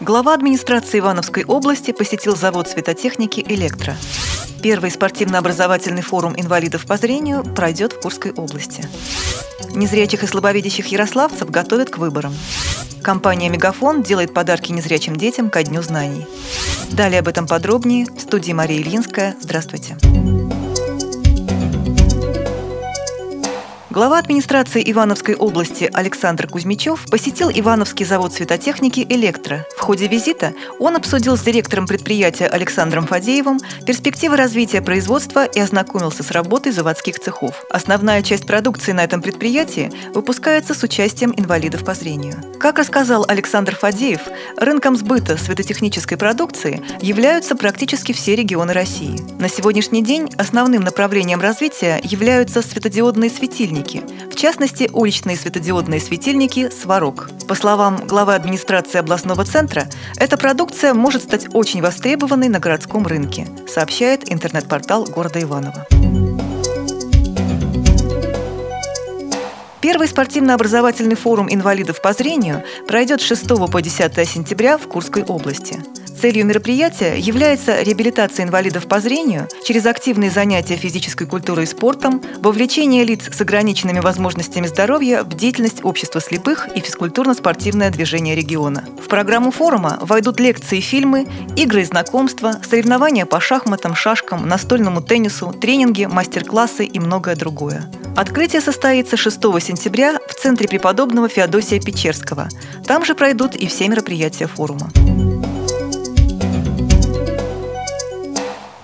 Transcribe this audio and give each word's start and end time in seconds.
Глава 0.00 0.32
администрации 0.32 0.98
Ивановской 0.98 1.44
области 1.44 1.92
посетил 1.92 2.34
завод 2.34 2.66
светотехники 2.68 3.44
«Электро». 3.46 3.94
Первый 4.62 4.90
спортивно-образовательный 4.90 6.00
форум 6.00 6.34
инвалидов 6.38 6.86
по 6.86 6.96
зрению 6.96 7.44
пройдет 7.44 7.92
в 7.92 8.00
Курской 8.00 8.32
области. 8.32 8.88
Незрячих 9.74 10.22
и 10.22 10.26
слабовидящих 10.26 10.86
ярославцев 10.86 11.50
готовят 11.50 11.90
к 11.90 11.98
выборам. 11.98 12.34
Компания 13.02 13.50
«Мегафон» 13.50 14.02
делает 14.02 14.32
подарки 14.32 14.72
незрячим 14.72 15.16
детям 15.16 15.50
ко 15.50 15.62
Дню 15.62 15.82
знаний. 15.82 16.26
Далее 16.90 17.20
об 17.20 17.28
этом 17.28 17.46
подробнее 17.46 18.06
в 18.06 18.20
студии 18.20 18.52
Мария 18.52 18.80
Ильинская. 18.80 19.36
Здравствуйте. 19.38 19.98
Здравствуйте. 20.00 20.59
Глава 23.90 24.18
администрации 24.18 24.88
Ивановской 24.88 25.34
области 25.34 25.90
Александр 25.92 26.46
Кузьмичев 26.46 27.06
посетил 27.10 27.50
Ивановский 27.50 28.06
завод 28.06 28.32
светотехники 28.32 29.04
«Электро». 29.08 29.66
В 29.76 29.80
ходе 29.80 30.06
визита 30.06 30.54
он 30.78 30.94
обсудил 30.94 31.36
с 31.36 31.40
директором 31.40 31.88
предприятия 31.88 32.46
Александром 32.46 33.08
Фадеевым 33.08 33.58
перспективы 33.84 34.36
развития 34.36 34.80
производства 34.80 35.44
и 35.44 35.58
ознакомился 35.58 36.22
с 36.22 36.30
работой 36.30 36.70
заводских 36.70 37.18
цехов. 37.18 37.64
Основная 37.68 38.22
часть 38.22 38.46
продукции 38.46 38.92
на 38.92 39.02
этом 39.02 39.22
предприятии 39.22 39.90
выпускается 40.14 40.72
с 40.74 40.84
участием 40.84 41.34
инвалидов 41.36 41.84
по 41.84 41.94
зрению. 41.94 42.36
Как 42.60 42.78
рассказал 42.78 43.24
Александр 43.26 43.74
Фадеев, 43.74 44.20
рынком 44.56 44.94
сбыта 44.94 45.36
светотехнической 45.36 46.16
продукции 46.16 46.80
являются 47.00 47.56
практически 47.56 48.12
все 48.12 48.36
регионы 48.36 48.72
России. 48.72 49.18
На 49.40 49.48
сегодняшний 49.48 50.04
день 50.04 50.30
основным 50.38 50.82
направлением 50.82 51.40
развития 51.40 52.00
являются 52.04 52.62
светодиодные 52.62 53.30
светильники, 53.30 53.79
светильники, 53.80 54.02
в 54.30 54.36
частности, 54.36 54.90
уличные 54.92 55.36
светодиодные 55.36 56.00
светильники 56.00 56.70
«Сварог». 56.70 57.30
По 57.48 57.54
словам 57.54 58.06
главы 58.06 58.34
администрации 58.34 58.98
областного 58.98 59.44
центра, 59.44 59.86
эта 60.16 60.36
продукция 60.36 60.94
может 60.94 61.22
стать 61.22 61.46
очень 61.52 61.82
востребованной 61.82 62.48
на 62.48 62.58
городском 62.58 63.06
рынке, 63.06 63.46
сообщает 63.68 64.30
интернет-портал 64.30 65.04
города 65.04 65.40
Иваново. 65.42 65.86
Первый 69.80 70.08
спортивно-образовательный 70.08 71.16
форум 71.16 71.48
инвалидов 71.50 72.02
по 72.02 72.12
зрению 72.12 72.62
пройдет 72.86 73.22
с 73.22 73.24
6 73.24 73.48
по 73.70 73.80
10 73.80 74.28
сентября 74.28 74.76
в 74.76 74.86
Курской 74.86 75.22
области. 75.22 75.80
Целью 76.20 76.44
мероприятия 76.44 77.18
является 77.18 77.80
реабилитация 77.80 78.44
инвалидов 78.44 78.86
по 78.86 79.00
зрению 79.00 79.48
через 79.64 79.86
активные 79.86 80.30
занятия 80.30 80.76
физической 80.76 81.26
культурой 81.26 81.64
и 81.64 81.66
спортом, 81.66 82.22
вовлечение 82.40 83.04
лиц 83.04 83.30
с 83.34 83.40
ограниченными 83.40 84.00
возможностями 84.00 84.66
здоровья 84.66 85.22
в 85.22 85.32
деятельность 85.32 85.82
общества 85.82 86.20
слепых 86.20 86.68
и 86.76 86.80
физкультурно-спортивное 86.80 87.90
движение 87.90 88.36
региона. 88.36 88.84
В 89.02 89.08
программу 89.08 89.50
форума 89.50 89.98
войдут 90.02 90.40
лекции 90.40 90.80
фильмы, 90.80 91.26
игры 91.56 91.80
и 91.80 91.84
знакомства, 91.84 92.60
соревнования 92.68 93.24
по 93.24 93.40
шахматам, 93.40 93.94
шашкам, 93.94 94.46
настольному 94.46 95.00
теннису, 95.00 95.54
тренинги, 95.58 96.04
мастер-классы 96.04 96.84
и 96.84 97.00
многое 97.00 97.34
другое. 97.34 97.90
Открытие 98.14 98.60
состоится 98.60 99.16
6 99.16 99.40
сентября 99.62 100.18
в 100.28 100.34
Центре 100.34 100.68
преподобного 100.68 101.30
Феодосия 101.30 101.80
Печерского. 101.80 102.50
Там 102.86 103.06
же 103.06 103.14
пройдут 103.14 103.56
и 103.56 103.66
все 103.68 103.88
мероприятия 103.88 104.48
форума. 104.48 104.90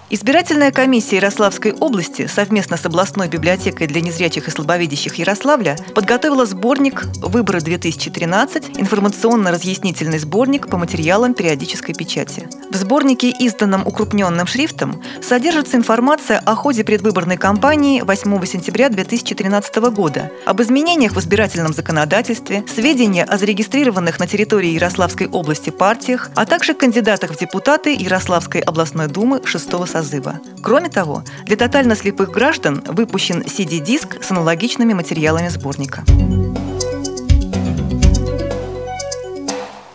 Избирательная 0.09 0.71
комиссия 0.71 1.17
Ярославской 1.17 1.73
области 1.73 2.29
совместно 2.29 2.77
с 2.77 2.87
областной 2.87 3.27
библиотекой 3.27 3.89
для 3.89 4.01
незрячих 4.01 4.47
и 4.47 4.51
слабовидящих 4.53 5.17
Ярославля 5.17 5.77
подготовила 5.97 6.47
сборник 6.47 7.07
«Выборы-2013. 7.17 8.81
Информационно-разъяснительный 8.81 10.21
сборник 10.21 10.69
по 10.69 10.77
материалам 10.77 11.35
периодической 11.35 11.93
печати». 11.93 12.49
В 12.71 12.77
сборнике, 12.77 13.31
изданном 13.31 13.87
укрупненным 13.87 14.47
шрифтом, 14.47 15.03
содержится 15.23 15.77
информация 15.77 16.39
о 16.39 16.55
ходе 16.55 16.85
предвыборной 16.85 17.37
кампании 17.37 18.01
8 18.01 18.45
сентября 18.45 18.89
2013 18.89 19.77
года, 19.91 20.31
об 20.45 20.61
изменениях 20.61 21.13
в 21.13 21.21
избирательном 21.21 21.73
законодательстве, 21.73 22.65
сведения 22.73 23.25
о 23.25 23.39
зарегистрированных 23.39 24.19
на 24.19 24.27
территории 24.27 24.71
Ярославской 24.71 25.29
области 25.29 25.71
партиях, 25.71 26.31
а 26.35 26.45
также 26.45 26.75
кандидатах 26.75 27.33
в 27.33 27.39
депутаты 27.39 27.95
Ярославской 27.95 28.61
областной 28.61 29.07
думы 29.09 29.41
6 29.45 29.87
созыва. 29.87 30.41
Кроме 30.63 30.89
того, 30.89 31.23
для 31.45 31.57
тотально 31.57 31.95
слепых 31.95 32.31
граждан 32.31 32.83
выпущен 32.87 33.43
CD-диск 33.43 34.23
с 34.23 34.31
аналогичными 34.31 34.93
материалами 34.93 35.49
сборника. 35.49 36.05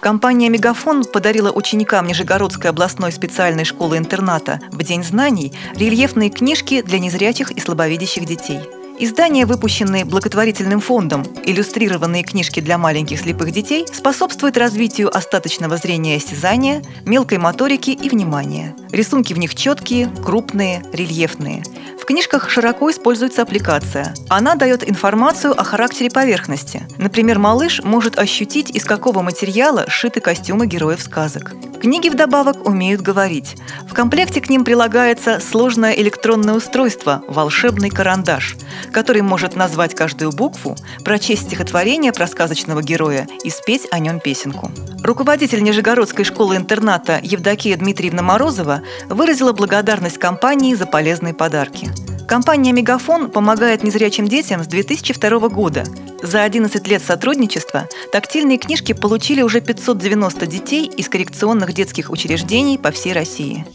Компания 0.02 0.50
«Мегафон» 0.50 1.06
подарила 1.06 1.52
ученикам 1.52 2.08
Нижегородской 2.08 2.72
областной 2.72 3.12
специальной 3.12 3.66
школы-интерната 3.66 4.60
в 4.72 4.82
День 4.82 5.04
знаний 5.04 5.54
рельефные 5.76 6.32
книжки 6.32 6.82
для 6.82 6.98
незрячих 6.98 7.52
и 7.52 7.60
слабовидящих 7.60 8.26
детей– 8.26 8.62
Издания, 9.04 9.48
выпущенные 9.48 10.06
благотворительным 10.06 10.80
фондом, 10.80 11.24
иллюстрированные 11.44 12.22
книжки 12.22 12.60
для 12.60 12.78
маленьких 12.78 13.20
слепых 13.20 13.52
детей, 13.52 13.88
способствуют 13.92 14.58
развитию 14.58 15.10
остаточного 15.16 15.78
зрения 15.78 16.14
и 16.14 16.18
осязания, 16.18 16.84
мелкой 17.04 17.40
моторики 17.40 17.90
и 17.90 18.10
внимания. 18.10 18.76
Рисунки 18.92 19.34
в 19.34 19.40
них 19.40 19.56
четкие, 19.56 20.08
крупные, 20.24 20.84
рельефные. 20.94 21.64
Книжках 22.12 22.50
широко 22.50 22.92
используется 22.92 23.42
аппликация. 23.42 24.14
Она 24.28 24.56
дает 24.56 24.88
информацию 24.88 25.58
о 25.58 25.64
характере 25.64 26.10
поверхности. 26.10 26.86
Например, 26.98 27.40
малыш 27.40 27.82
может 27.86 28.20
ощутить, 28.20 28.70
из 28.70 28.84
какого 28.84 29.22
материала 29.22 29.86
сшиты 29.88 30.20
костюмы 30.20 30.68
героев 30.68 31.02
сказок. 31.02 31.54
Книги 31.82 32.10
вдобавок 32.10 32.68
умеют 32.68 33.02
говорить. 33.02 33.56
В 33.90 33.96
комплекте 33.96 34.40
к 34.40 34.50
ним 34.50 34.64
прилагается 34.64 35.40
сложное 35.40 35.94
электронное 35.94 36.54
устройство 36.54 37.24
«Волшебный 37.28 37.90
карандаш», 37.90 38.56
который 38.92 39.24
может 39.24 39.56
назвать 39.56 39.96
каждую 39.96 40.32
букву, 40.32 40.76
прочесть 41.04 41.48
стихотворение 41.48 42.14
про 42.14 42.28
сказочного 42.28 42.84
героя 42.84 43.28
и 43.44 43.50
спеть 43.50 43.88
о 43.90 43.98
нем 43.98 44.20
песенку. 44.20 44.70
Руководитель 45.04 45.64
Нижегородской 45.64 46.24
школы-интерната 46.24 47.20
Евдокия 47.24 47.76
Дмитриевна 47.78 48.22
Морозова 48.22 48.84
выразила 49.10 49.52
благодарность 49.52 50.20
компании 50.20 50.76
за 50.76 50.86
полезные 50.86 51.34
подарки. 51.34 51.90
Компания 52.32 52.72
«Мегафон» 52.72 53.30
помогает 53.30 53.84
незрячим 53.84 54.26
детям 54.26 54.64
с 54.64 54.68
2002 54.68 55.50
года. 55.50 55.84
За 56.24 56.44
11 56.44 56.88
лет 56.88 57.04
сотрудничества 57.04 57.90
тактильные 58.14 58.58
книжки 58.58 58.94
получили 58.94 59.42
уже 59.42 59.60
590 59.60 60.48
детей 60.48 60.86
из 60.86 61.10
коррекционных 61.10 61.74
детских 61.74 62.10
учреждений 62.10 62.78
по 62.78 62.92
всей 62.92 63.12
России. 63.12 63.66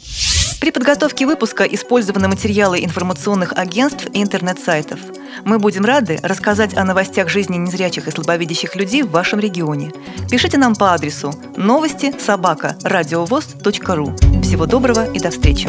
При 0.59 0.71
подготовке 0.71 1.27
выпуска 1.27 1.65
использованы 1.65 2.29
материалы 2.29 2.83
информационных 2.83 3.53
агентств 3.53 4.07
и 4.15 4.23
интернет-сайтов. 4.23 5.01
Мы 5.45 5.59
будем 5.59 5.85
рады 5.85 6.19
рассказать 6.23 6.75
о 6.79 6.85
новостях 6.85 7.29
жизни 7.29 7.59
незрячих 7.59 8.09
и 8.09 8.11
слабовидящих 8.11 8.75
людей 8.75 9.03
в 9.03 9.11
вашем 9.11 9.39
регионе. 9.39 9.93
Пишите 10.31 10.57
нам 10.57 10.75
по 10.75 10.95
адресу 10.95 11.35
новости 11.59 12.15
собака 12.19 12.75
ру. 12.83 14.17
Всего 14.43 14.65
доброго 14.65 15.13
и 15.13 15.19
до 15.19 15.31
встречи! 15.31 15.69